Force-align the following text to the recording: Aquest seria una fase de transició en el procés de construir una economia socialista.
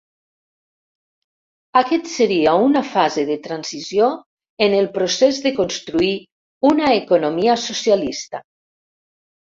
Aquest 1.81 2.07
seria 2.13 2.53
una 2.69 2.83
fase 2.95 3.25
de 3.29 3.37
transició 3.45 4.09
en 4.69 4.75
el 4.79 4.89
procés 4.97 5.43
de 5.47 5.55
construir 5.61 6.11
una 6.73 6.89
economia 7.01 7.59
socialista. 7.69 8.43